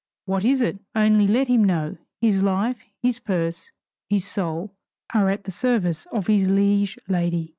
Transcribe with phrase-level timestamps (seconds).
[0.25, 0.79] What is it?
[0.95, 3.71] Only let him know his life, his purse,
[4.09, 4.73] his soul,
[5.13, 7.49] are at the service of his liege lady.